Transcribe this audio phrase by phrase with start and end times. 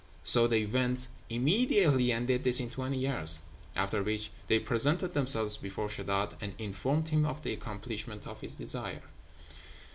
[0.23, 3.41] So they went immediately, and did this in twenty years;
[3.75, 8.55] after which they presented themselves before Sheddád, and informed him of the accomplishment of his
[8.55, 9.03] desire.